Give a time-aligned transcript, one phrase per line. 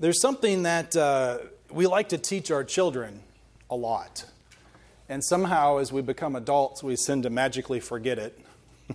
[0.00, 3.20] There's something that uh, we like to teach our children
[3.68, 4.24] a lot.
[5.10, 8.40] And somehow, as we become adults, we tend to magically forget it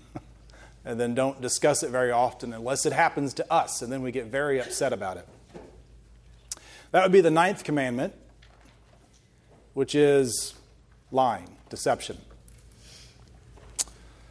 [0.86, 4.12] and then don't discuss it very often unless it happens to us, and then we
[4.12, 5.28] get very upset about it.
[6.90, 8.16] That would be the ninth commandment,
[9.76, 10.56] which is
[11.12, 12.18] lying, deception.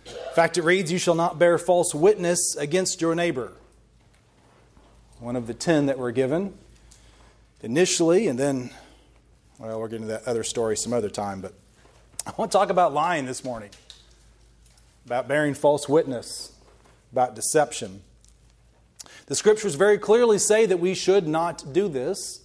[0.06, 3.52] In fact, it reads, You shall not bear false witness against your neighbor.
[5.20, 6.52] One of the ten that were given
[7.64, 8.70] initially, and then,
[9.58, 11.54] well, we're getting to that other story some other time, but
[12.26, 13.70] I want to talk about lying this morning,
[15.06, 16.52] about bearing false witness,
[17.10, 18.02] about deception.
[19.26, 22.42] The scriptures very clearly say that we should not do this.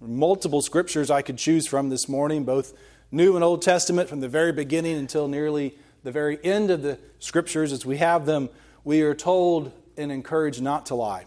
[0.00, 2.72] Multiple scriptures I could choose from this morning, both
[3.12, 6.98] New and Old Testament, from the very beginning until nearly the very end of the
[7.18, 8.48] scriptures, as we have them,
[8.84, 11.26] we are told and encouraged not to lie.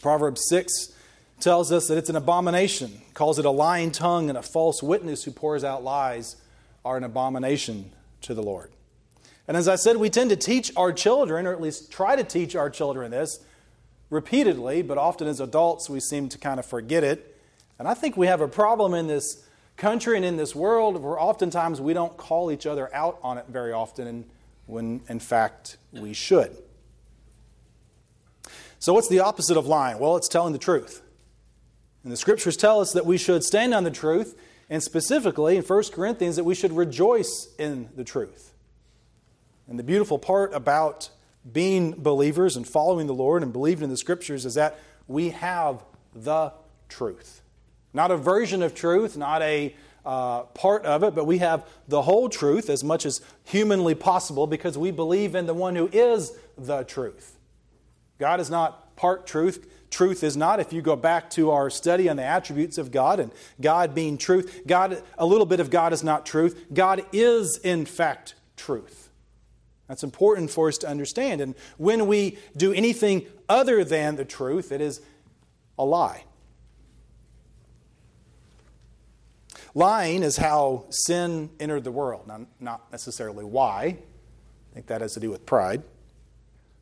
[0.00, 0.94] Proverbs 6
[1.40, 5.24] tells us that it's an abomination, calls it a lying tongue and a false witness
[5.24, 6.36] who pours out lies
[6.84, 7.92] are an abomination
[8.22, 8.70] to the Lord.
[9.48, 12.22] And as I said, we tend to teach our children, or at least try to
[12.22, 13.40] teach our children this
[14.08, 17.36] repeatedly, but often as adults we seem to kind of forget it.
[17.78, 19.44] And I think we have a problem in this
[19.76, 23.46] country and in this world where oftentimes we don't call each other out on it
[23.48, 24.24] very often, and
[24.66, 26.56] when in fact we should.
[28.78, 29.98] So, what's the opposite of lying?
[29.98, 31.02] Well, it's telling the truth.
[32.02, 35.62] And the scriptures tell us that we should stand on the truth, and specifically in
[35.62, 38.52] 1 Corinthians, that we should rejoice in the truth.
[39.68, 41.10] And the beautiful part about
[41.50, 45.84] being believers and following the Lord and believing in the scriptures is that we have
[46.14, 46.52] the
[46.88, 47.42] truth.
[47.92, 52.02] Not a version of truth, not a uh, part of it, but we have the
[52.02, 56.32] whole truth as much as humanly possible because we believe in the one who is
[56.56, 57.38] the truth.
[58.18, 59.66] God is not part truth.
[59.90, 63.18] Truth is not, if you go back to our study on the attributes of God
[63.18, 66.66] and God being truth, God, a little bit of God is not truth.
[66.72, 69.10] God is, in fact, truth.
[69.88, 71.40] That's important for us to understand.
[71.40, 75.00] And when we do anything other than the truth, it is
[75.76, 76.24] a lie.
[79.74, 82.28] Lying is how sin entered the world.
[82.28, 83.82] Now, not necessarily why.
[83.82, 85.82] I think that has to do with pride.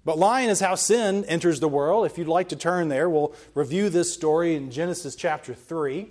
[0.09, 2.07] But lying is how sin enters the world.
[2.07, 6.09] If you'd like to turn there, we'll review this story in Genesis chapter 3.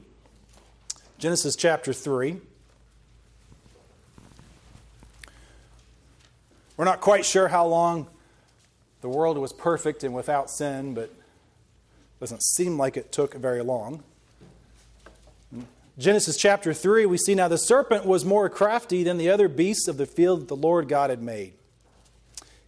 [1.17, 2.37] Genesis chapter 3.
[6.77, 8.05] We're not quite sure how long
[9.01, 13.63] the world was perfect and without sin, but it doesn't seem like it took very
[13.63, 14.03] long.
[15.97, 19.87] Genesis chapter 3, we see now the serpent was more crafty than the other beasts
[19.87, 21.56] of the field that the Lord God had made.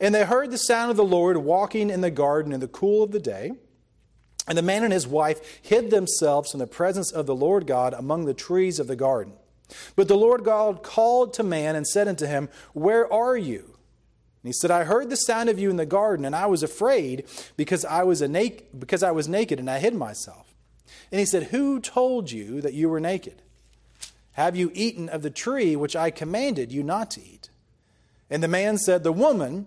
[0.00, 3.02] And they heard the sound of the Lord walking in the garden in the cool
[3.02, 3.52] of the day.
[4.46, 7.94] And the man and his wife hid themselves from the presence of the Lord God
[7.94, 9.32] among the trees of the garden.
[9.96, 13.60] But the Lord God called to man and said unto him, Where are you?
[14.42, 16.62] And he said, I heard the sound of you in the garden, and I was
[16.62, 17.24] afraid
[17.56, 20.54] because I was, a na- because I was naked, and I hid myself.
[21.10, 23.40] And he said, Who told you that you were naked?
[24.32, 27.48] Have you eaten of the tree which I commanded you not to eat?
[28.28, 29.66] And the man said, The woman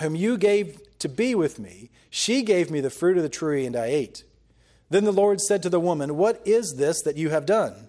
[0.00, 3.66] whom you gave to be with me, she gave me the fruit of the tree,
[3.66, 4.24] and I ate.
[4.88, 7.88] Then the Lord said to the woman, What is this that you have done?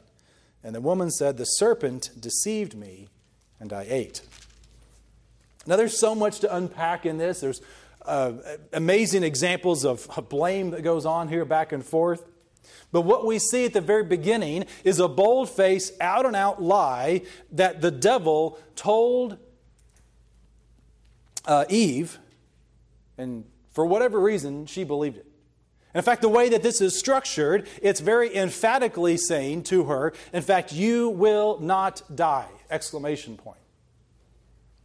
[0.63, 3.07] And the woman said, The serpent deceived me,
[3.59, 4.21] and I ate.
[5.65, 7.41] Now, there's so much to unpack in this.
[7.41, 7.61] There's
[8.05, 8.33] uh,
[8.71, 12.25] amazing examples of blame that goes on here back and forth.
[12.91, 16.61] But what we see at the very beginning is a bold face, out and out
[16.61, 19.37] lie that the devil told
[21.47, 22.19] uh, Eve,
[23.17, 25.25] and for whatever reason, she believed it.
[25.95, 30.43] In fact, the way that this is structured, it's very emphatically saying to her, in
[30.43, 32.49] fact, you will not die!
[32.69, 33.57] Exclamation point.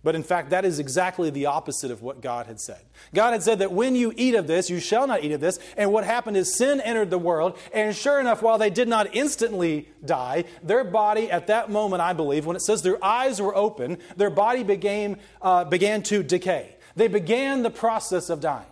[0.04, 2.80] But in fact, that is exactly the opposite of what God had said.
[3.14, 5.60] God had said that when you eat of this, you shall not eat of this.
[5.76, 7.56] And what happened is sin entered the world.
[7.72, 12.14] And sure enough, while they did not instantly die, their body at that moment, I
[12.14, 16.74] believe, when it says their eyes were open, their body began, uh, began to decay.
[16.96, 18.66] They began the process of dying.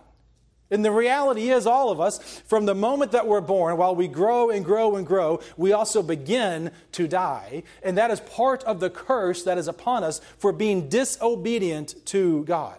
[0.71, 4.07] And the reality is, all of us, from the moment that we're born, while we
[4.07, 7.63] grow and grow and grow, we also begin to die.
[7.83, 12.45] And that is part of the curse that is upon us for being disobedient to
[12.45, 12.77] God.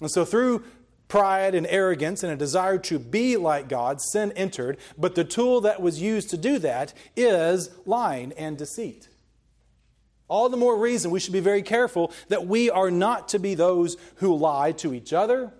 [0.00, 0.62] And so, through
[1.08, 4.78] pride and arrogance and a desire to be like God, sin entered.
[4.96, 9.08] But the tool that was used to do that is lying and deceit.
[10.28, 13.54] All the more reason we should be very careful that we are not to be
[13.54, 15.52] those who lie to each other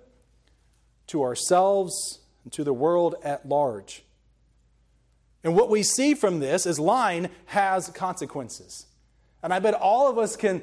[1.08, 4.04] to ourselves, and to the world at large.
[5.42, 8.86] And what we see from this is lying has consequences.
[9.42, 10.62] And I bet all of us can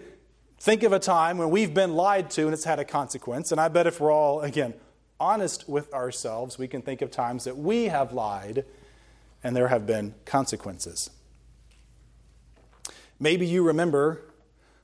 [0.59, 3.51] think of a time when we've been lied to and it's had a consequence.
[3.51, 4.73] And I bet if we're all, again,
[5.19, 8.65] honest with ourselves, we can think of times that we have lied
[9.43, 11.09] and there have been consequences.
[13.19, 14.21] Maybe you remember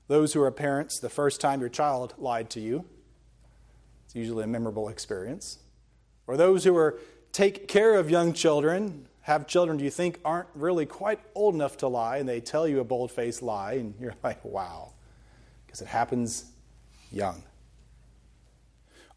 [0.08, 2.86] those who are parents the first time your child lied to you.
[4.10, 5.60] It's usually a memorable experience.
[6.26, 6.98] Or those who are
[7.32, 11.88] take care of young children, have children you think aren't really quite old enough to
[11.88, 14.94] lie, and they tell you a bold faced lie, and you're like, wow,
[15.64, 16.46] because it happens
[17.12, 17.44] young.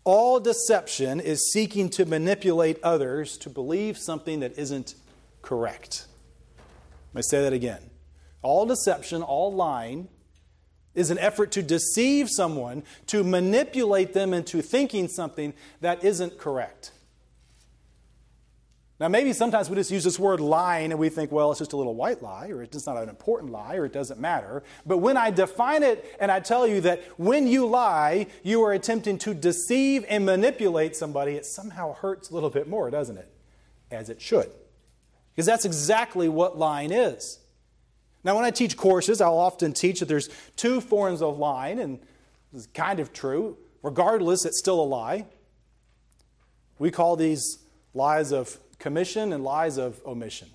[0.04, 4.94] All deception is seeking to manipulate others to believe something that isn't
[5.40, 6.04] correct.
[7.14, 7.88] Let me say that again.
[8.42, 10.08] All deception, all lying,
[10.94, 16.92] is an effort to deceive someone, to manipulate them into thinking something that isn't correct.
[19.02, 21.72] Now, maybe sometimes we just use this word lying and we think, well, it's just
[21.72, 24.62] a little white lie, or it's just not an important lie, or it doesn't matter.
[24.86, 28.72] But when I define it and I tell you that when you lie, you are
[28.72, 33.28] attempting to deceive and manipulate somebody, it somehow hurts a little bit more, doesn't it?
[33.90, 34.52] As it should.
[35.34, 37.40] Because that's exactly what lying is.
[38.24, 41.98] Now, when I teach courses, I'll often teach that there's two forms of lying, and
[42.52, 43.56] this is kind of true.
[43.82, 45.26] Regardless, it's still a lie.
[46.78, 47.58] We call these
[47.94, 50.48] lies of commission and lies of omission.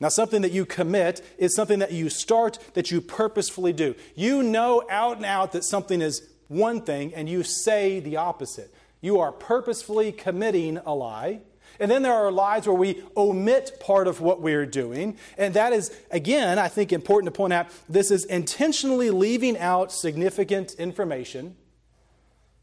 [0.00, 3.94] Now, something that you commit is something that you start, that you purposefully do.
[4.14, 8.72] You know out and out that something is one thing, and you say the opposite.
[9.00, 11.40] You are purposefully committing a lie.
[11.80, 15.16] And then there are lies where we omit part of what we're doing.
[15.36, 19.92] And that is, again, I think important to point out this is intentionally leaving out
[19.92, 21.56] significant information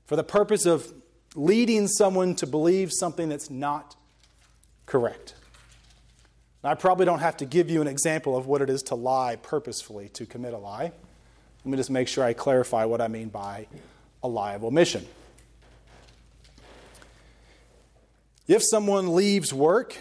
[0.05, 0.93] for the purpose of
[1.35, 3.95] leading someone to believe something that's not
[4.85, 5.33] correct.
[6.63, 9.35] I probably don't have to give you an example of what it is to lie
[9.35, 10.91] purposefully, to commit a lie.
[11.63, 13.67] Let me just make sure I clarify what I mean by
[14.23, 15.05] a lie of omission.
[18.47, 19.97] If someone leaves work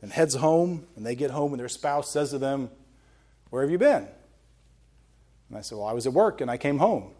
[0.00, 2.70] and heads home, and they get home and their spouse says to them,
[3.50, 4.08] Where have you been?
[5.48, 7.12] And I said, Well, I was at work and I came home.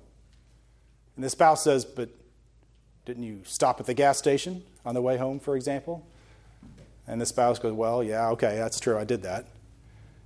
[1.15, 2.09] And the spouse says, But
[3.05, 6.07] didn't you stop at the gas station on the way home, for example?
[7.07, 9.47] And the spouse goes, Well, yeah, okay, that's true, I did that.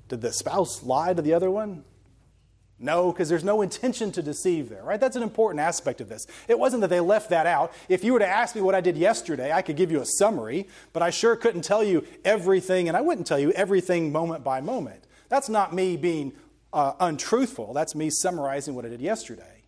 [0.08, 1.84] Did the spouse lie to the other one?
[2.78, 5.00] No, because there's no intention to deceive there, right?
[5.00, 6.26] That's an important aspect of this.
[6.46, 7.72] It wasn't that they left that out.
[7.88, 10.06] If you were to ask me what I did yesterday, I could give you a
[10.06, 14.44] summary, but I sure couldn't tell you everything, and I wouldn't tell you everything moment
[14.44, 15.04] by moment.
[15.30, 16.34] That's not me being
[16.72, 19.62] uh, untruthful, that's me summarizing what I did yesterday.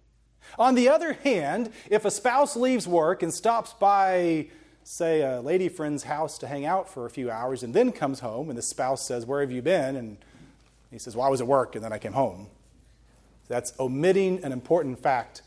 [0.59, 4.49] On the other hand, if a spouse leaves work and stops by,
[4.85, 8.21] say, a lady friend's house to hang out for a few hours and then comes
[8.21, 9.97] home, and the spouse says, Where have you been?
[9.97, 10.19] And
[10.91, 12.49] he says, Well, I was at work and then I came home.
[13.49, 15.43] That's omitting an important fact,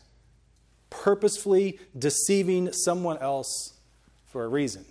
[0.90, 3.74] purposefully deceiving someone else
[4.26, 4.84] for a reason.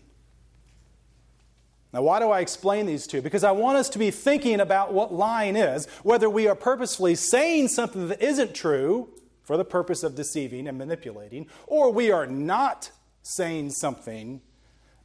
[1.93, 3.21] Now, why do I explain these two?
[3.21, 7.15] Because I want us to be thinking about what lying is, whether we are purposefully
[7.15, 9.09] saying something that isn't true
[9.43, 12.91] for the purpose of deceiving and manipulating, or we are not
[13.23, 14.41] saying something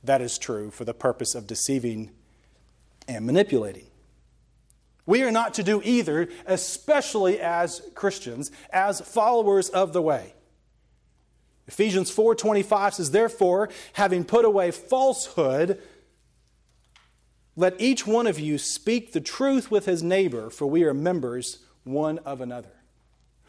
[0.04, 2.12] that is true for the purpose of deceiving
[3.08, 3.86] and manipulating.
[5.06, 10.34] We are not to do either, especially as Christians, as followers of the way.
[11.68, 15.80] Ephesians 4:25 says therefore having put away falsehood
[17.58, 21.58] let each one of you speak the truth with his neighbor for we are members
[21.84, 22.75] one of another.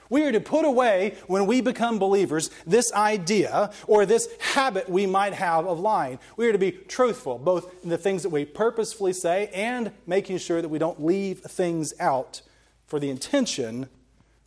[0.09, 5.05] We are to put away, when we become believers, this idea or this habit we
[5.05, 6.19] might have of lying.
[6.37, 10.37] We are to be truthful, both in the things that we purposefully say and making
[10.37, 12.41] sure that we don't leave things out
[12.85, 13.89] for the intention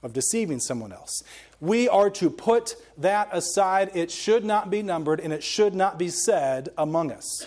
[0.02, 1.22] of deceiving someone else.
[1.60, 3.90] We are to put that aside.
[3.94, 7.46] It should not be numbered and it should not be said among us.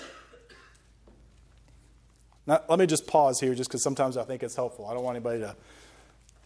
[2.45, 4.85] Now, let me just pause here just because sometimes I think it's helpful.
[4.85, 5.55] I don't want anybody to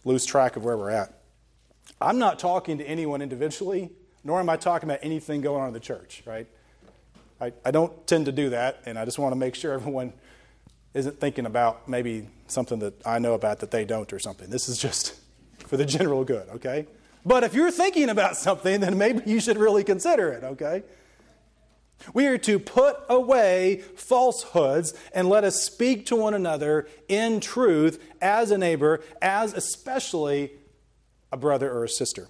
[0.04, 1.12] lose track of where we're at.
[2.00, 3.90] I'm not talking to anyone individually,
[4.22, 6.46] nor am I talking about anything going on in the church, right?
[7.40, 10.12] I, I don't tend to do that, and I just want to make sure everyone
[10.94, 14.50] isn't thinking about maybe something that I know about that they don't or something.
[14.50, 15.14] This is just
[15.66, 16.86] for the general good, okay?
[17.26, 20.82] But if you're thinking about something, then maybe you should really consider it, okay?
[22.14, 28.02] We are to put away falsehoods and let us speak to one another in truth
[28.22, 30.52] as a neighbor, as especially
[31.32, 32.28] a brother or a sister.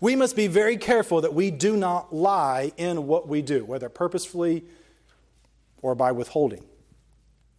[0.00, 3.88] We must be very careful that we do not lie in what we do, whether
[3.88, 4.64] purposefully
[5.82, 6.64] or by withholding.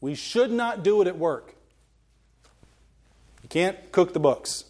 [0.02, 1.56] We should not do it at work.
[3.44, 4.66] You can't cook the books.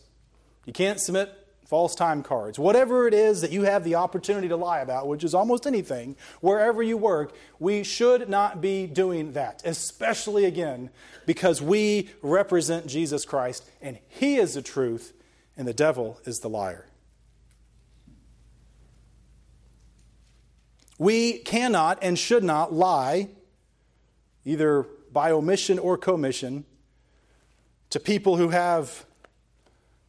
[0.66, 1.39] You can't submit
[1.70, 5.24] false time cards, whatever it is that you have the opportunity to lie about, which
[5.24, 10.90] is almost anything, wherever you work, we should not be doing that, especially again
[11.28, 15.14] because we represent Jesus Christ and He is the truth
[15.56, 16.88] and the devil is the liar.
[20.98, 23.30] We cannot and should not lie,
[24.44, 26.66] either by omission or commission,
[27.92, 29.06] to people who have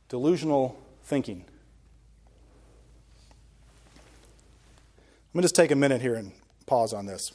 [0.09, 0.80] delusional
[1.11, 1.45] thinking.
[5.35, 6.31] Let me just take a minute here and
[6.67, 7.33] pause on this.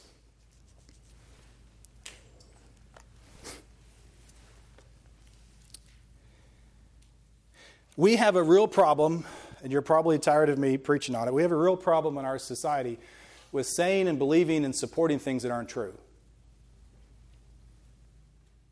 [7.98, 9.26] We have a real problem,
[9.62, 11.34] and you're probably tired of me preaching on it.
[11.34, 12.98] We have a real problem in our society
[13.52, 15.92] with saying and believing and supporting things that aren't true.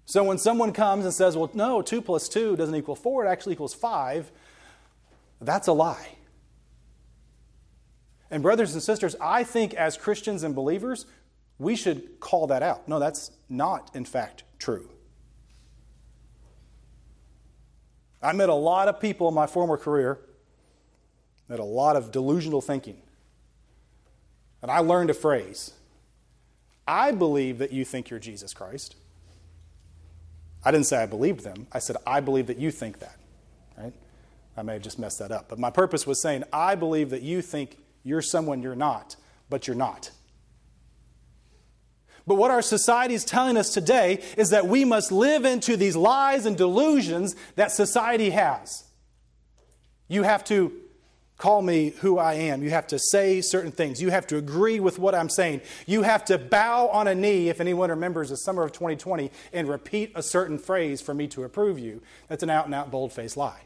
[0.06, 3.28] So when someone comes and says, well, no, 2 plus 2 doesn't equal 4, it
[3.28, 4.30] actually equals 5,
[5.40, 6.08] that's a lie.
[8.30, 11.06] And, brothers and sisters, I think as Christians and believers,
[11.58, 12.88] we should call that out.
[12.88, 14.88] No, that's not, in fact, true.
[18.22, 20.18] I met a lot of people in my former career
[21.48, 22.96] that a lot of delusional thinking.
[24.62, 25.72] And I learned a phrase
[26.86, 28.96] I believe that you think you're Jesus Christ.
[30.64, 31.66] I didn't say I believed them.
[31.72, 33.16] I said, I believe that you think that.
[33.76, 33.92] Right?
[34.56, 35.48] I may have just messed that up.
[35.48, 39.16] But my purpose was saying, I believe that you think you're someone you're not,
[39.50, 40.10] but you're not.
[42.26, 45.94] But what our society is telling us today is that we must live into these
[45.96, 48.84] lies and delusions that society has.
[50.08, 50.72] You have to
[51.36, 52.62] call me who I am.
[52.62, 54.00] You have to say certain things.
[54.00, 55.60] You have to agree with what I'm saying.
[55.86, 59.68] You have to bow on a knee, if anyone remembers the summer of 2020, and
[59.68, 62.00] repeat a certain phrase for me to approve you.
[62.28, 63.60] That's an out and out, bold faced lie.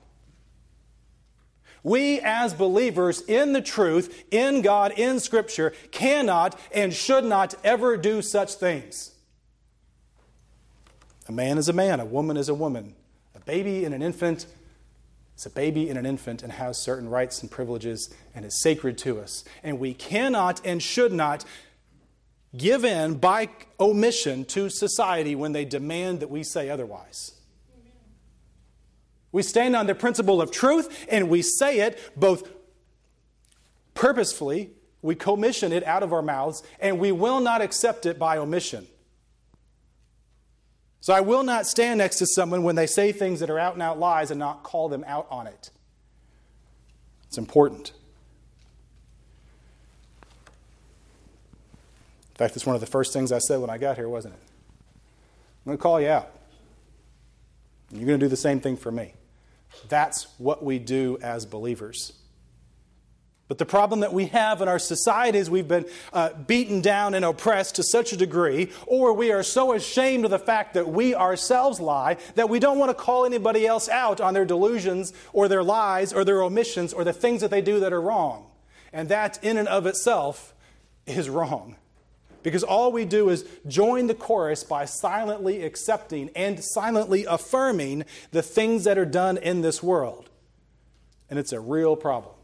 [1.82, 7.96] We, as believers in the truth, in God, in Scripture, cannot and should not ever
[7.96, 9.12] do such things.
[11.28, 12.94] A man is a man, a woman is a woman.
[13.34, 14.46] A baby and an infant
[15.36, 18.98] is a baby and an infant and has certain rights and privileges and is sacred
[18.98, 19.44] to us.
[19.62, 21.44] And we cannot and should not
[22.56, 27.37] give in by omission to society when they demand that we say otherwise.
[29.32, 32.48] We stand on the principle of truth and we say it both
[33.94, 34.70] purposefully,
[35.02, 38.86] we commission it out of our mouths, and we will not accept it by omission.
[41.00, 43.74] So I will not stand next to someone when they say things that are out
[43.74, 45.70] and out lies and not call them out on it.
[47.26, 47.92] It's important.
[52.30, 54.34] In fact, it's one of the first things I said when I got here, wasn't
[54.34, 54.40] it?
[55.64, 56.30] I'm going to call you out.
[57.90, 59.14] You're going to do the same thing for me.
[59.88, 62.12] That's what we do as believers.
[63.48, 67.14] But the problem that we have in our society is we've been uh, beaten down
[67.14, 70.86] and oppressed to such a degree, or we are so ashamed of the fact that
[70.86, 75.14] we ourselves lie that we don't want to call anybody else out on their delusions
[75.32, 78.50] or their lies or their omissions or the things that they do that are wrong.
[78.92, 80.54] And that, in and of itself,
[81.06, 81.76] is wrong.
[82.42, 88.42] Because all we do is join the chorus by silently accepting and silently affirming the
[88.42, 90.30] things that are done in this world.
[91.28, 92.34] And it's a real problem.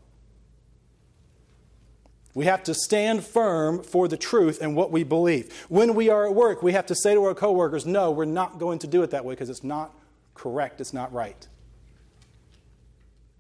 [2.35, 5.67] We have to stand firm for the truth and what we believe.
[5.69, 8.59] When we are at work, we have to say to our coworkers, no, we're not
[8.59, 9.95] going to do it that way because it's not
[10.35, 11.47] correct, it's not right.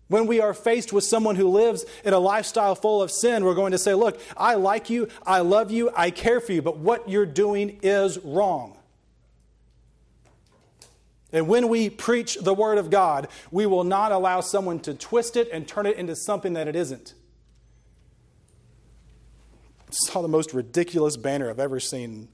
[0.08, 3.54] When we are faced with someone who lives in a lifestyle full of sin, we're
[3.54, 6.76] going to say, Look, I like you, I love you, I care for you, but
[6.76, 8.76] what you're doing is wrong.
[11.32, 15.36] And when we preach the Word of God, we will not allow someone to twist
[15.36, 17.14] it and turn it into something that it isn't.
[19.88, 22.28] I saw the most ridiculous banner I've ever seen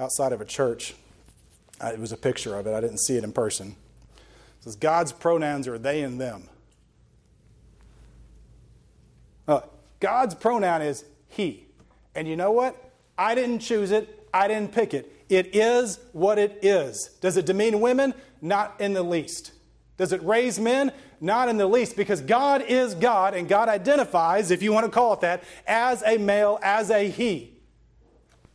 [0.00, 0.94] outside of a church.
[1.80, 3.76] It was a picture of it, I didn't see it in person.
[4.16, 6.48] It says, God's pronouns are they and them.
[9.46, 9.60] Uh,
[10.02, 11.64] God's pronoun is he.
[12.16, 12.90] And you know what?
[13.16, 15.24] I didn't choose it, I didn't pick it.
[15.28, 17.10] It is what it is.
[17.20, 18.12] Does it demean women?
[18.40, 19.52] Not in the least.
[19.96, 20.90] Does it raise men?
[21.20, 24.90] Not in the least, because God is God, and God identifies, if you want to
[24.90, 27.60] call it that, as a male, as a he.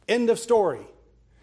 [0.06, 0.86] End of story.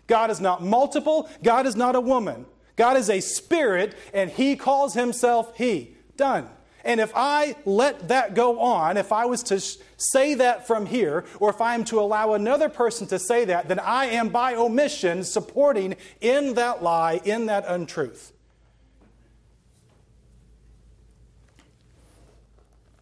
[0.07, 2.45] God is not multiple, God is not a woman.
[2.77, 5.97] God is a spirit, and he calls himself he.
[6.19, 6.51] Done.
[6.85, 10.85] And if I let that go on, if I was to sh- say that from
[10.85, 14.29] here, or if I am to allow another person to say that, then I am
[14.29, 18.33] by omission supporting in that lie, in that untruth.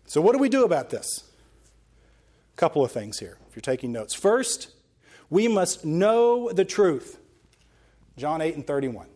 [0.06, 1.24] So, what do we do about this?
[2.54, 4.14] A couple of things here, if you're taking notes.
[4.14, 4.70] First,
[5.28, 7.18] we must know the truth.
[8.16, 9.06] John 8 and 31.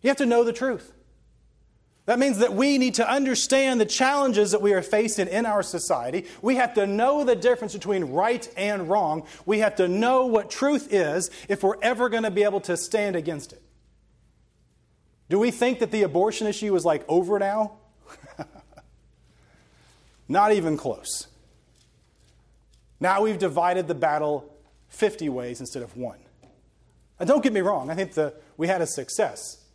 [0.00, 0.92] You have to know the truth.
[2.06, 5.62] That means that we need to understand the challenges that we are facing in our
[5.62, 6.26] society.
[6.40, 9.26] We have to know the difference between right and wrong.
[9.44, 12.76] We have to know what truth is if we're ever going to be able to
[12.76, 13.60] stand against it.
[15.28, 17.72] Do we think that the abortion issue is like over now?
[20.28, 21.26] Not even close.
[23.00, 24.54] Now we've divided the battle
[24.90, 26.18] 50 ways instead of one.
[27.18, 29.65] Now, don't get me wrong, I think that we had a success.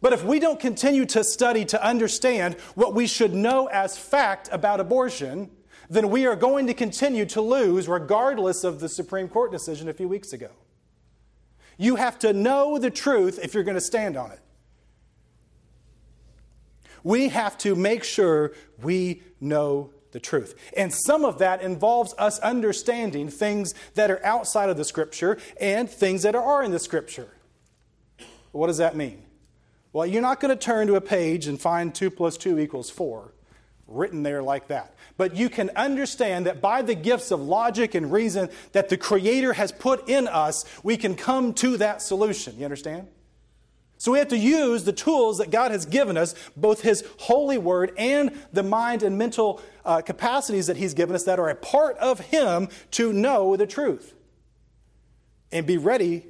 [0.00, 4.48] But if we don't continue to study to understand what we should know as fact
[4.50, 5.50] about abortion,
[5.90, 9.92] then we are going to continue to lose regardless of the Supreme Court decision a
[9.92, 10.50] few weeks ago.
[11.76, 14.40] You have to know the truth if you're going to stand on it.
[17.02, 20.54] We have to make sure we know the truth.
[20.76, 25.88] And some of that involves us understanding things that are outside of the Scripture and
[25.88, 27.28] things that are in the Scripture.
[28.52, 29.22] What does that mean?
[29.92, 32.90] Well, you're not going to turn to a page and find 2 plus 2 equals
[32.90, 33.32] 4
[33.88, 34.94] written there like that.
[35.16, 39.52] But you can understand that by the gifts of logic and reason that the Creator
[39.54, 42.56] has put in us, we can come to that solution.
[42.56, 43.08] You understand?
[43.98, 47.58] So we have to use the tools that God has given us, both His holy
[47.58, 51.54] word and the mind and mental uh, capacities that He's given us that are a
[51.54, 54.14] part of Him to know the truth
[55.52, 56.24] and be ready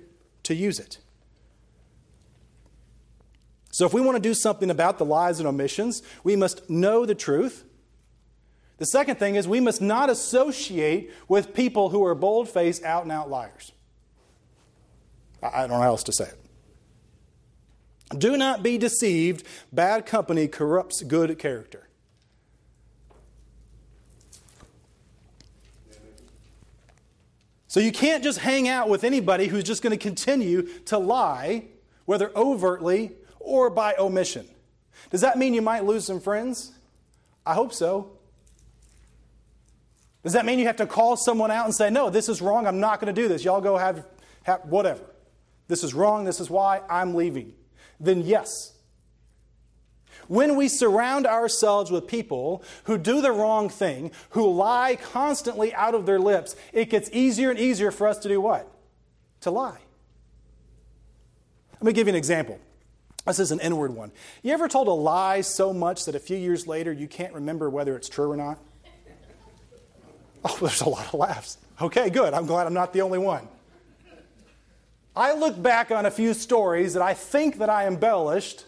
[0.44, 0.99] to use it.
[3.81, 7.07] So, if we want to do something about the lies and omissions, we must know
[7.07, 7.64] the truth.
[8.77, 13.05] The second thing is we must not associate with people who are bold faced, out
[13.05, 13.73] and out liars.
[15.43, 16.38] I don't know how else to say it.
[18.19, 19.47] Do not be deceived.
[19.73, 21.88] Bad company corrupts good character.
[27.66, 31.64] So you can't just hang out with anybody who's just going to continue to lie,
[32.05, 34.46] whether overtly or by omission.
[35.11, 36.72] Does that mean you might lose some friends?
[37.44, 38.12] I hope so.
[40.22, 42.66] Does that mean you have to call someone out and say, no, this is wrong,
[42.66, 43.42] I'm not going to do this?
[43.42, 44.07] Y'all go have,
[44.42, 45.03] have whatever.
[45.66, 47.55] This is wrong, this is why I'm leaving.
[47.98, 48.74] Then, yes.
[50.29, 55.94] When we surround ourselves with people who do the wrong thing, who lie constantly out
[55.94, 58.70] of their lips, it gets easier and easier for us to do what?
[59.40, 59.81] To lie.
[61.72, 62.61] Let me give you an example.
[63.26, 64.12] This is an inward one.
[64.42, 67.68] You ever told a lie so much that a few years later you can't remember
[67.68, 68.59] whether it's true or not?
[70.42, 71.59] Oh, there's a lot of laughs.
[71.83, 72.33] Okay, good.
[72.33, 73.46] I'm glad I'm not the only one.
[75.14, 78.64] I look back on a few stories that I think that I embellished,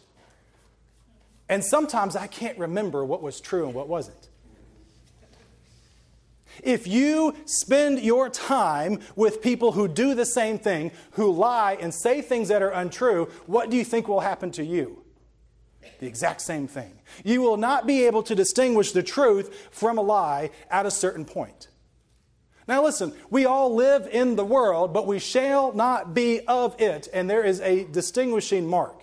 [1.48, 4.28] and sometimes I can't remember what was true and what wasn't.
[6.62, 11.92] If you spend your time with people who do the same thing, who lie and
[11.92, 15.02] say things that are untrue, what do you think will happen to you?
[15.98, 16.98] The exact same thing.
[17.24, 21.24] You will not be able to distinguish the truth from a lie at a certain
[21.24, 21.68] point.
[22.68, 27.08] Now, listen, we all live in the world, but we shall not be of it,
[27.12, 29.01] and there is a distinguishing mark.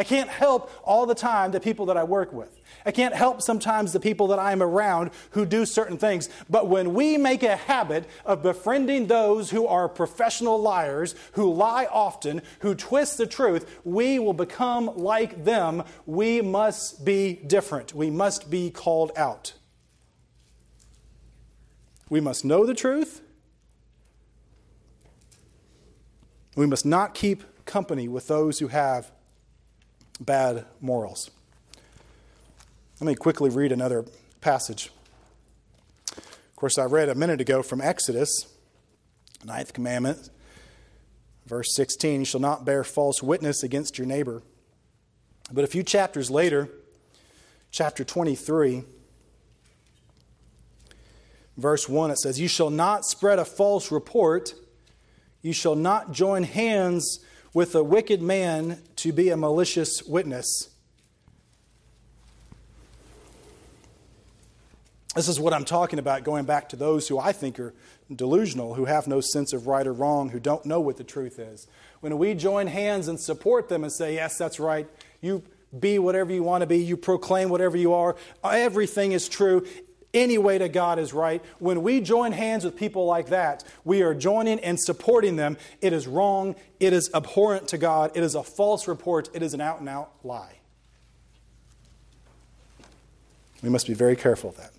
[0.00, 2.58] I can't help all the time the people that I work with.
[2.86, 6.30] I can't help sometimes the people that I'm around who do certain things.
[6.48, 11.84] But when we make a habit of befriending those who are professional liars, who lie
[11.84, 15.84] often, who twist the truth, we will become like them.
[16.06, 17.94] We must be different.
[17.94, 19.52] We must be called out.
[22.08, 23.20] We must know the truth.
[26.56, 29.12] We must not keep company with those who have
[30.20, 31.30] bad morals.
[33.00, 34.04] Let me quickly read another
[34.42, 34.90] passage.
[36.16, 38.46] Of course, I read a minute ago from Exodus,
[39.44, 40.28] ninth commandment,
[41.46, 44.42] verse 16 You shall not bear false witness against your neighbor.
[45.50, 46.68] But a few chapters later,
[47.70, 48.84] chapter 23,
[51.56, 54.54] verse 1, it says, You shall not spread a false report,
[55.40, 57.20] you shall not join hands
[57.52, 60.70] with a wicked man to be a malicious witness.
[65.16, 67.74] This is what I'm talking about, going back to those who I think are
[68.14, 71.40] delusional, who have no sense of right or wrong, who don't know what the truth
[71.40, 71.66] is.
[72.00, 74.88] When we join hands and support them and say, Yes, that's right,
[75.20, 75.42] you
[75.78, 79.66] be whatever you want to be, you proclaim whatever you are, everything is true,
[80.12, 81.42] any way to God is right.
[81.58, 85.56] When we join hands with people like that, we are joining and supporting them.
[85.80, 89.54] It is wrong, it is abhorrent to God, it is a false report, it is
[89.54, 90.56] an out and out lie.
[93.62, 94.70] We must be very careful of that.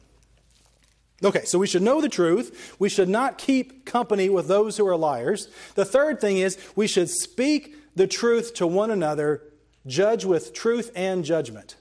[1.23, 2.75] Okay, so we should know the truth.
[2.79, 5.49] We should not keep company with those who are liars.
[5.75, 9.43] The third thing is we should speak the truth to one another,
[9.85, 11.75] judge with truth and judgment.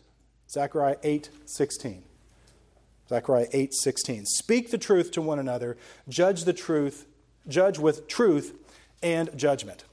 [0.49, 2.03] Zechariah 8 16.
[3.11, 4.25] Zechariah 8:16.
[4.25, 5.77] Speak the truth to one another,
[6.09, 7.07] judge the truth,
[7.49, 8.57] judge with truth
[9.03, 9.85] and judgment.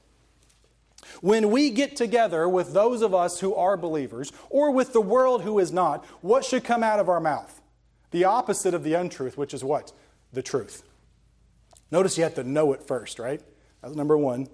[1.22, 5.42] When we get together with those of us who are believers, or with the world
[5.42, 7.60] who is not, what should come out of our mouth?
[8.12, 9.94] The opposite of the untruth, which is what?
[10.32, 10.84] The truth.
[11.90, 13.42] Notice you have to know it first, right?
[13.82, 14.48] That's number one.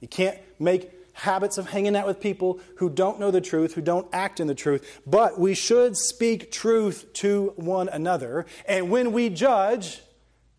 [0.00, 3.80] You can't make habits of hanging out with people who don't know the truth, who
[3.80, 8.46] don't act in the truth, but we should speak truth to one another.
[8.66, 10.00] And when we judge,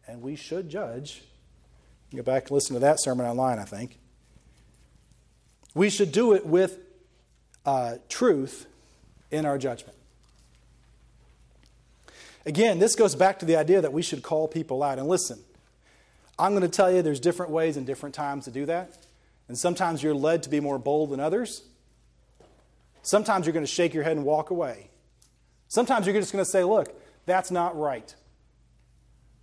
[0.06, 1.24] and we should judge,
[2.13, 4.00] go back and listen to that sermon online, I think.
[5.74, 6.78] We should do it with
[7.65, 8.65] uh, truth
[9.32, 9.98] in our judgment.
[12.45, 15.00] Again, this goes back to the idea that we should call people out.
[15.00, 15.39] And listen,
[16.38, 18.98] I'm going to tell you there's different ways and different times to do that.
[19.50, 21.64] And sometimes you're led to be more bold than others.
[23.02, 24.92] Sometimes you're going to shake your head and walk away.
[25.68, 28.16] Sometimes you're just going to say, look, that's not right.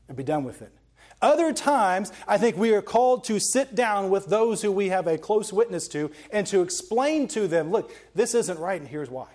[0.08, 0.72] And be done with it.
[1.20, 5.08] Other times, I think we are called to sit down with those who we have
[5.08, 9.10] a close witness to and to explain to them, look, this isn't right and here's
[9.10, 9.28] why.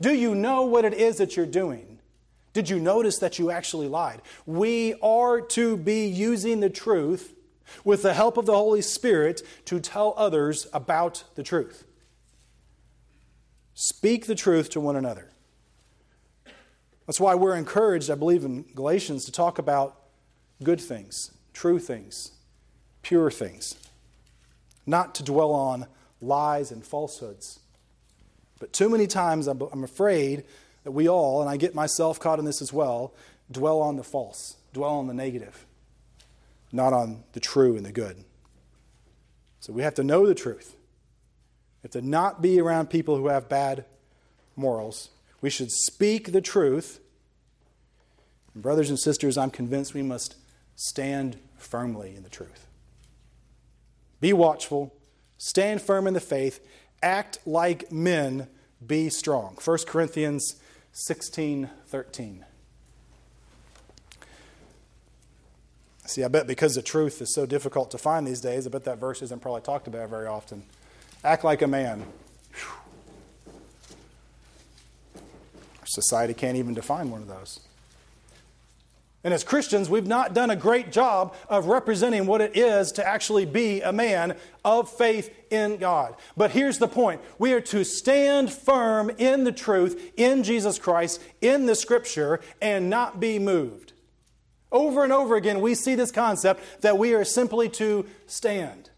[0.00, 1.98] Do you know what it is that you're doing?
[2.54, 4.22] Did you notice that you actually lied?
[4.46, 7.35] We are to be using the truth
[7.84, 11.84] with the help of the Holy Spirit to tell others about the truth.
[13.74, 15.30] Speak the truth to one another.
[17.06, 19.96] That's why we're encouraged, I believe, in Galatians to talk about
[20.62, 22.32] good things, true things,
[23.02, 23.76] pure things,
[24.86, 25.86] not to dwell on
[26.20, 27.60] lies and falsehoods.
[28.58, 30.44] But too many times, I'm afraid
[30.84, 33.12] that we all, and I get myself caught in this as well,
[33.50, 35.66] dwell on the false, dwell on the negative,
[36.76, 38.24] not on the true and the good.
[39.60, 40.76] So we have to know the truth.
[41.82, 43.84] We have to not be around people who have bad
[44.54, 45.10] morals.
[45.40, 47.00] We should speak the truth.
[48.54, 50.36] And brothers and sisters, I'm convinced we must
[50.76, 52.66] stand firmly in the truth.
[54.20, 54.94] Be watchful,
[55.38, 56.64] stand firm in the faith,
[57.02, 58.48] act like men,
[58.84, 59.56] be strong.
[59.62, 60.56] 1 Corinthians
[60.92, 62.44] 16 13.
[66.06, 68.84] See, I bet because the truth is so difficult to find these days, I bet
[68.84, 70.62] that verse isn't probably talked about very often.
[71.24, 72.04] Act like a man.
[75.16, 77.60] Our society can't even define one of those.
[79.24, 83.04] And as Christians, we've not done a great job of representing what it is to
[83.04, 86.14] actually be a man of faith in God.
[86.36, 91.20] But here's the point we are to stand firm in the truth, in Jesus Christ,
[91.40, 93.94] in the Scripture, and not be moved.
[94.72, 98.90] Over and over again, we see this concept that we are simply to stand.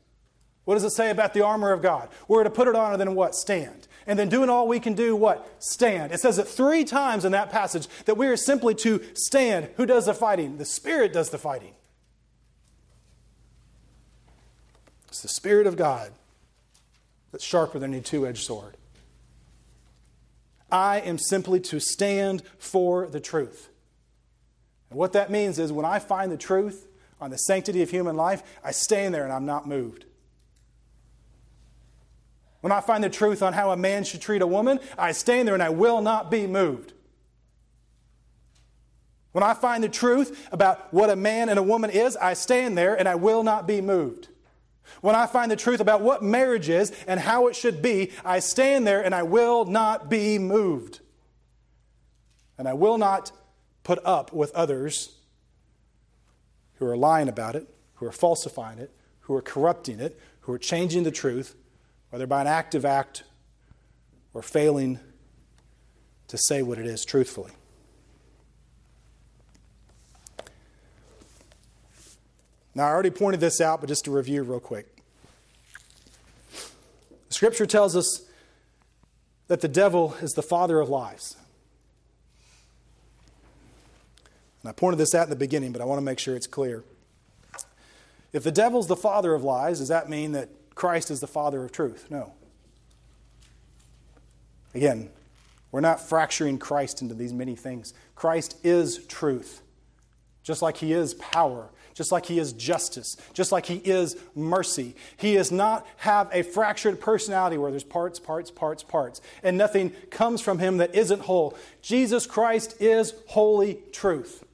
[0.64, 2.08] What does it say about the armor of God?
[2.26, 3.34] We're to put it on and then what?
[3.34, 5.46] Stand and then doing all we can do, what?
[5.58, 6.12] Stand.
[6.12, 9.68] It says it three times in that passage that we are simply to stand.
[9.76, 10.56] Who does the fighting?
[10.56, 11.74] The Spirit does the fighting.
[15.08, 16.12] It's the Spirit of God.
[17.30, 18.78] that's sharper than a two edged sword.
[20.72, 23.68] I am simply to stand for the truth.
[24.90, 26.86] And what that means is when I find the truth
[27.20, 30.04] on the sanctity of human life, I stand there and I'm not moved.
[32.60, 35.46] When I find the truth on how a man should treat a woman, I stand
[35.46, 36.92] there and I will not be moved.
[39.32, 42.76] When I find the truth about what a man and a woman is, I stand
[42.76, 44.28] there and I will not be moved.
[45.00, 48.40] When I find the truth about what marriage is and how it should be, I
[48.40, 51.00] stand there and I will not be moved.
[52.56, 53.30] And I will not
[53.88, 55.16] put up with others
[56.74, 60.58] who are lying about it, who are falsifying it, who are corrupting it, who are
[60.58, 61.54] changing the truth,
[62.10, 63.22] whether by an active act
[64.34, 65.00] or failing
[66.26, 67.50] to say what it is truthfully.
[72.74, 75.02] Now, I already pointed this out, but just to review real quick.
[77.30, 78.20] Scripture tells us
[79.46, 81.38] that the devil is the father of lies.
[84.62, 86.46] And I pointed this out in the beginning, but I want to make sure it's
[86.46, 86.84] clear.
[88.32, 91.64] If the devil's the father of lies, does that mean that Christ is the father
[91.64, 92.06] of truth?
[92.10, 92.32] No.
[94.74, 95.10] Again,
[95.72, 97.94] we're not fracturing Christ into these many things.
[98.14, 99.62] Christ is truth,
[100.42, 104.94] just like he is power, just like he is justice, just like he is mercy.
[105.16, 109.90] He does not have a fractured personality where there's parts, parts, parts, parts, and nothing
[110.10, 111.56] comes from him that isn't whole.
[111.82, 114.44] Jesus Christ is holy truth.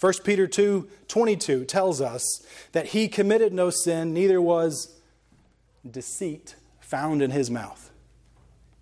[0.00, 4.96] 1 Peter 2 22 tells us that he committed no sin, neither was
[5.88, 7.90] deceit found in his mouth.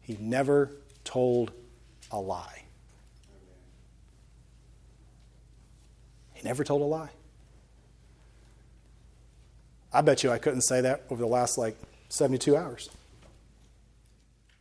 [0.00, 0.72] He never
[1.04, 1.50] told
[2.10, 2.62] a lie.
[6.34, 7.10] He never told a lie.
[9.92, 11.76] I bet you I couldn't say that over the last like
[12.10, 12.90] 72 hours.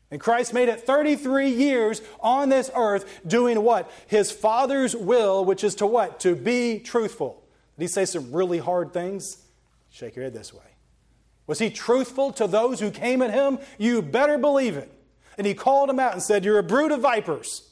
[0.09, 3.91] And Christ made it 33 years on this earth doing what?
[4.07, 6.21] His Father's will, which is to what?
[6.21, 7.43] To be truthful.
[7.77, 9.43] Did he say some really hard things?
[9.89, 10.61] Shake your head this way.
[11.45, 13.59] Was he truthful to those who came at him?
[13.77, 14.91] You better believe it.
[15.37, 17.63] And he called them out and said, You're a brood of vipers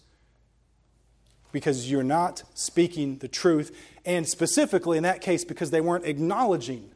[1.52, 6.92] because you're not speaking the truth, and specifically in that case, because they weren't acknowledging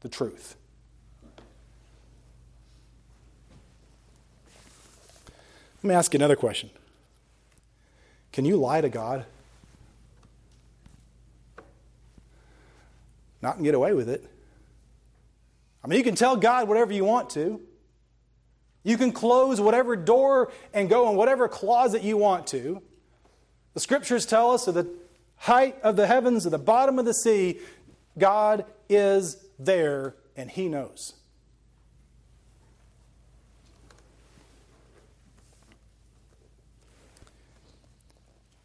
[0.00, 0.54] the truth.
[5.82, 6.70] Let me ask you another question
[8.32, 9.24] Can you lie to God?
[13.40, 14.24] Not and get away with it.
[15.84, 17.60] I mean, you can tell God whatever you want to.
[18.82, 22.82] You can close whatever door and go in whatever closet you want to.
[23.74, 24.88] The scriptures tell us at the
[25.36, 27.60] height of the heavens, at the bottom of the sea,
[28.18, 31.14] God is there and He knows.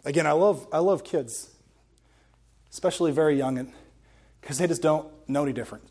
[0.05, 1.49] Again, I love, I love kids,
[2.71, 3.71] especially very young,
[4.41, 5.83] because they just don't know any different.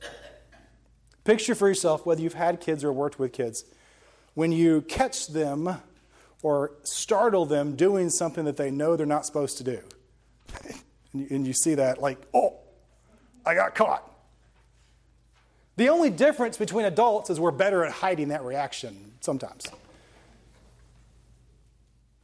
[1.24, 3.64] Picture for yourself, whether you've had kids or worked with kids,
[4.34, 5.78] when you catch them
[6.42, 9.80] or startle them doing something that they know they're not supposed to do.
[11.12, 12.58] and you see that, like, oh,
[13.46, 14.08] I got caught.
[15.76, 19.66] The only difference between adults is we're better at hiding that reaction sometimes.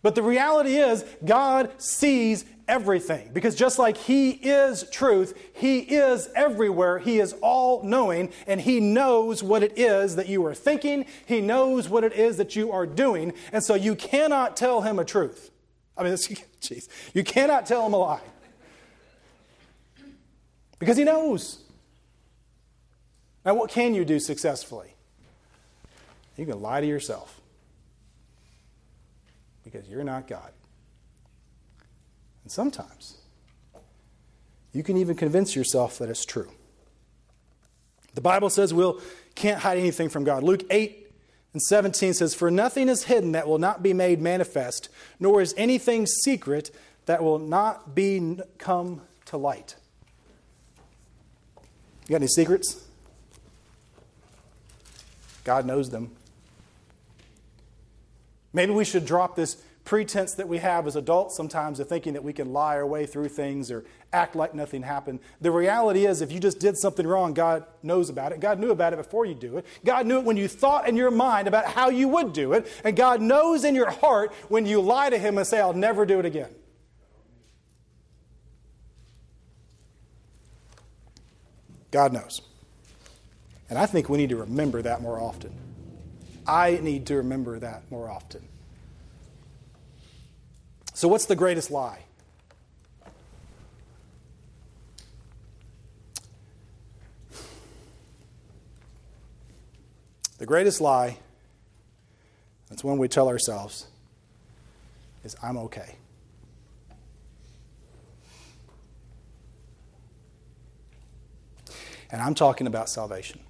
[0.02, 3.30] But the reality is, God sees everything.
[3.32, 6.98] Because just like He is truth, He is everywhere.
[6.98, 11.06] He is all knowing, and He knows what it is that you are thinking.
[11.26, 13.32] He knows what it is that you are doing.
[13.52, 15.50] And so you cannot tell Him a truth.
[15.96, 16.12] I mean,
[16.60, 18.20] jeez, you cannot tell Him a lie.
[20.78, 21.58] Because He knows.
[23.44, 24.94] Now, what can you do successfully?
[26.36, 27.37] You can lie to yourself
[29.70, 30.50] because you're not God.
[32.42, 33.18] And sometimes
[34.72, 36.50] you can even convince yourself that it's true.
[38.14, 39.00] The Bible says we we'll,
[39.34, 40.42] can't hide anything from God.
[40.42, 41.06] Luke 8
[41.52, 44.88] and 17 says, For nothing is hidden that will not be made manifest,
[45.20, 46.70] nor is anything secret
[47.06, 49.76] that will not be come to light.
[52.06, 52.86] You got any secrets?
[55.44, 56.10] God knows them.
[58.52, 62.22] Maybe we should drop this pretense that we have as adults sometimes of thinking that
[62.22, 65.18] we can lie our way through things or act like nothing happened.
[65.40, 68.40] The reality is, if you just did something wrong, God knows about it.
[68.40, 69.64] God knew about it before you do it.
[69.86, 72.66] God knew it when you thought in your mind about how you would do it.
[72.84, 76.04] And God knows in your heart when you lie to Him and say, I'll never
[76.04, 76.50] do it again.
[81.90, 82.42] God knows.
[83.70, 85.67] And I think we need to remember that more often.
[86.48, 88.42] I need to remember that more often.
[90.94, 92.04] So, what's the greatest lie?
[100.38, 101.18] The greatest lie,
[102.68, 103.86] that's when we tell ourselves,
[105.24, 105.96] is I'm okay.
[112.10, 113.40] And I'm talking about salvation.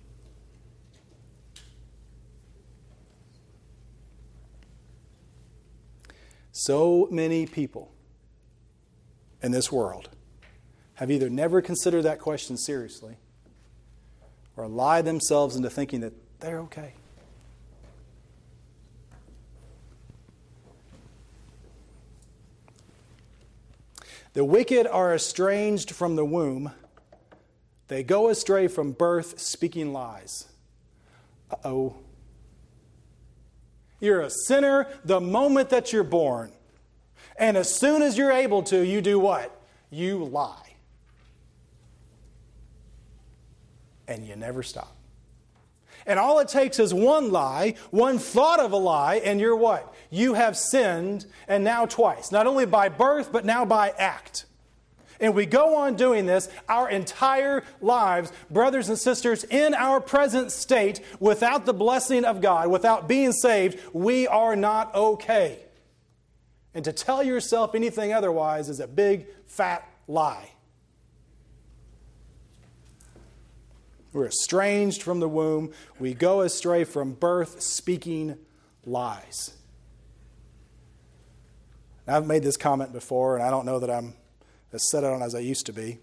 [6.60, 7.92] So many people
[9.40, 10.08] in this world
[10.94, 13.16] have either never considered that question seriously
[14.56, 16.94] or lied themselves into thinking that they're okay.
[24.32, 26.72] The wicked are estranged from the womb.
[27.86, 30.48] They go astray from birth, speaking lies.
[31.52, 31.96] Uh oh.
[34.00, 36.52] You're a sinner the moment that you're born.
[37.36, 39.60] And as soon as you're able to, you do what?
[39.90, 40.76] You lie.
[44.06, 44.94] And you never stop.
[46.06, 49.94] And all it takes is one lie, one thought of a lie, and you're what?
[50.10, 52.32] You have sinned, and now twice.
[52.32, 54.46] Not only by birth, but now by act.
[55.20, 60.52] And we go on doing this our entire lives, brothers and sisters, in our present
[60.52, 65.58] state, without the blessing of God, without being saved, we are not okay.
[66.74, 70.50] And to tell yourself anything otherwise is a big, fat lie.
[74.12, 75.72] We're estranged from the womb.
[75.98, 78.38] We go astray from birth, speaking
[78.84, 79.54] lies.
[82.06, 84.14] I've made this comment before, and I don't know that I'm
[84.72, 85.98] as set on as I used to be.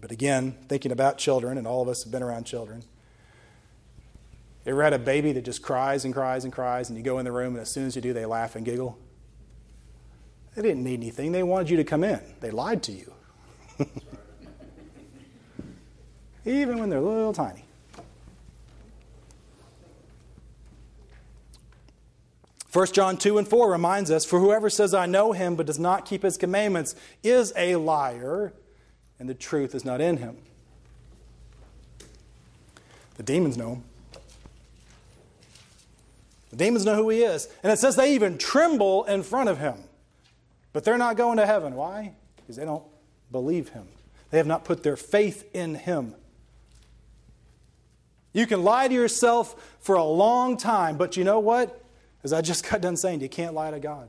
[0.00, 2.82] But again, thinking about children, and all of us have been around children.
[4.64, 7.18] You ever had a baby that just cries and cries and cries, and you go
[7.18, 8.98] in the room, and as soon as you do, they laugh and giggle?
[10.54, 11.32] They didn't need anything.
[11.32, 12.20] They wanted you to come in.
[12.40, 13.12] They lied to you.
[16.46, 17.65] even when they're little tiny.
[22.76, 25.78] First John 2 and 4 reminds us For whoever says, I know him, but does
[25.78, 28.52] not keep his commandments, is a liar,
[29.18, 30.36] and the truth is not in him.
[33.16, 33.84] The demons know him.
[36.50, 37.48] The demons know who he is.
[37.62, 39.76] And it says they even tremble in front of him.
[40.74, 41.76] But they're not going to heaven.
[41.76, 42.12] Why?
[42.36, 42.84] Because they don't
[43.32, 43.88] believe him.
[44.28, 46.14] They have not put their faith in him.
[48.34, 51.84] You can lie to yourself for a long time, but you know what?
[52.26, 54.08] As I just got done saying, you can't lie to God.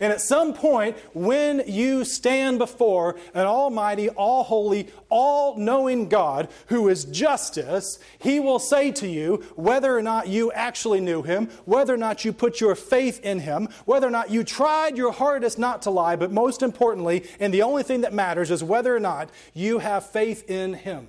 [0.00, 6.48] And at some point, when you stand before an almighty, all holy, all knowing God
[6.66, 11.48] who is justice, he will say to you whether or not you actually knew him,
[11.64, 15.10] whether or not you put your faith in him, whether or not you tried your
[15.10, 18.94] hardest not to lie, but most importantly, and the only thing that matters is whether
[18.94, 21.08] or not you have faith in him.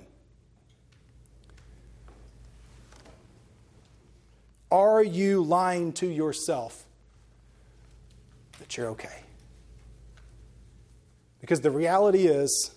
[4.70, 6.84] Are you lying to yourself
[8.58, 9.24] that you're okay?
[11.40, 12.72] Because the reality is,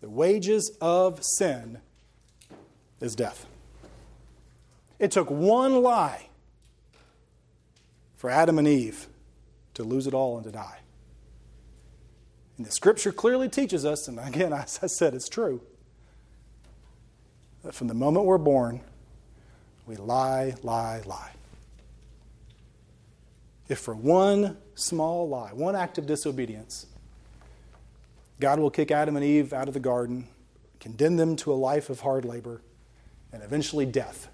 [0.00, 1.80] the wages of sin
[3.00, 3.46] is death.
[4.98, 6.28] It took one lie
[8.16, 9.06] for Adam and Eve
[9.74, 10.78] to lose it all and to die.
[12.56, 15.62] And the scripture clearly teaches us, and again, as I said, it's true,
[17.62, 18.80] that from the moment we're born,
[19.88, 21.30] we lie, lie, lie.
[23.68, 26.86] If for one small lie, one act of disobedience,
[28.38, 30.28] God will kick Adam and Eve out of the garden,
[30.78, 32.60] condemn them to a life of hard labor,
[33.32, 34.28] and eventually death.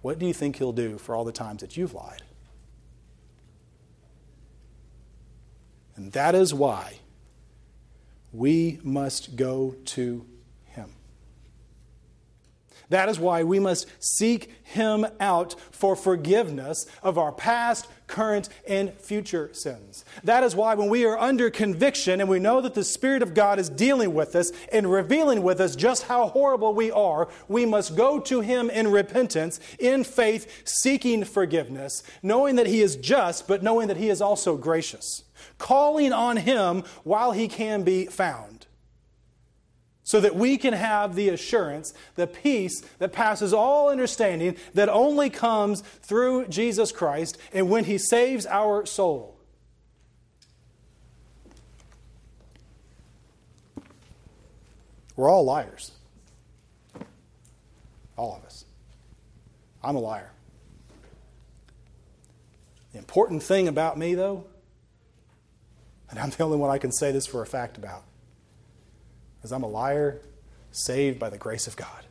[0.00, 2.22] What do you think He'll do for all the times that you've lied?
[5.96, 7.00] And that is why
[8.32, 10.24] we must go to
[12.90, 18.92] that is why we must seek Him out for forgiveness of our past, current, and
[18.94, 20.04] future sins.
[20.24, 23.34] That is why when we are under conviction and we know that the Spirit of
[23.34, 27.66] God is dealing with us and revealing with us just how horrible we are, we
[27.66, 33.46] must go to Him in repentance, in faith, seeking forgiveness, knowing that He is just,
[33.46, 35.24] but knowing that He is also gracious,
[35.58, 38.57] calling on Him while He can be found
[40.08, 45.28] so that we can have the assurance, the peace that passes all understanding that only
[45.28, 49.36] comes through Jesus Christ and when He saves our soul.
[55.14, 55.92] We're all liars.
[58.16, 58.64] All of us.
[59.84, 60.30] I'm a liar.
[62.92, 64.46] The important thing about me, though,
[66.08, 68.04] and I'm the only one I can say this for a fact about,
[69.42, 70.20] is I'm a liar
[70.72, 72.04] saved by the grace of God.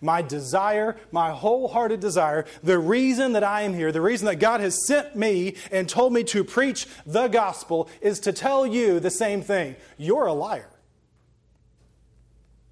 [0.00, 4.60] My desire, my wholehearted desire, the reason that I am here, the reason that God
[4.60, 9.10] has sent me and told me to preach the gospel is to tell you the
[9.10, 9.76] same thing.
[9.96, 10.68] You're a liar.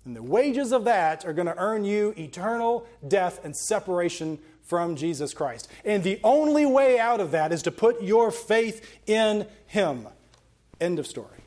[0.04, 4.96] And the wages of that are going to earn you eternal death and separation from
[4.96, 5.68] Jesus Christ.
[5.84, 10.08] And the only way out of that is to put your faith in Him.
[10.80, 11.41] End of story.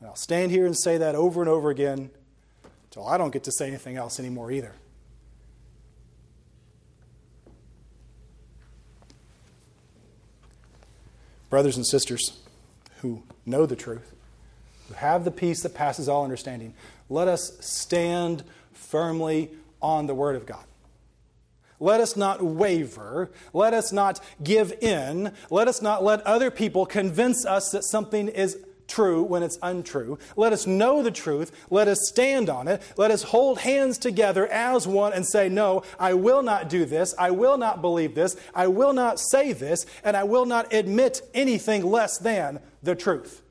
[0.00, 2.10] And I'll stand here and say that over and over again
[2.84, 4.74] until I don't get to say anything else anymore either.
[11.50, 12.38] Brothers and sisters
[13.02, 14.12] who know the truth,
[14.88, 16.74] who have the peace that passes all understanding,
[17.08, 19.50] let us stand firmly
[19.82, 20.64] on the Word of God.
[21.80, 23.30] Let us not waver.
[23.52, 25.32] Let us not give in.
[25.50, 28.58] Let us not let other people convince us that something is
[28.90, 30.18] true when it's untrue.
[30.36, 31.52] Let us know the truth.
[31.70, 32.82] Let us stand on it.
[32.96, 37.14] Let us hold hands together as one and say, No, I will not do this.
[37.18, 38.36] I will not believe this.
[38.54, 39.86] I will not say this.
[40.04, 43.42] And I will not admit anything less than the truth.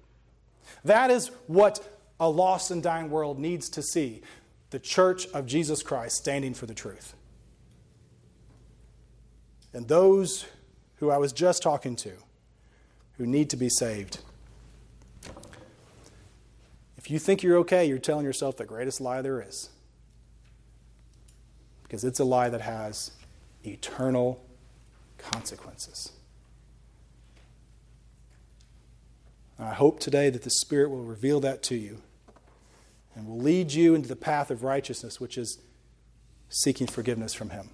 [0.83, 4.21] That is what a lost and dying world needs to see
[4.69, 7.15] the church of Jesus Christ standing for the truth.
[9.73, 10.45] And those
[10.97, 12.11] who I was just talking to
[13.17, 14.19] who need to be saved
[17.09, 19.71] if you think you're okay, you're telling yourself the greatest lie there is.
[21.81, 23.13] Because it's a lie that has
[23.65, 24.45] eternal
[25.17, 26.11] consequences.
[29.57, 32.03] I hope today that the Spirit will reveal that to you
[33.15, 35.57] and will lead you into the path of righteousness, which is
[36.49, 37.71] seeking forgiveness from Him.